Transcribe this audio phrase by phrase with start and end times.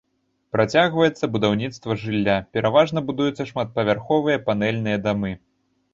[0.55, 5.31] Працягваецца будаўніцтва жылля, пераважна будуюцца шматпавярховыя панэльныя дамы.